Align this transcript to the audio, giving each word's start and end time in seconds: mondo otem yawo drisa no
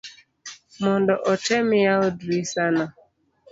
mondo 0.83 1.13
otem 1.31 1.67
yawo 1.85 2.07
drisa 2.19 2.63
no 2.75 2.85